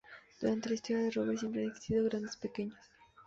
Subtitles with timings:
[0.39, 2.89] Durante la historia de Rover siempre han existido "grandes pequeños".